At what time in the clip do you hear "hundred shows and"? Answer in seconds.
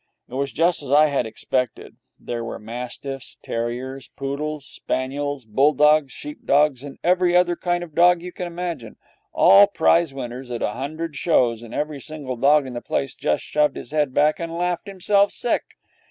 10.71-11.75